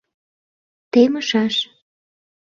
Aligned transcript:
Темышаш. 0.91 1.55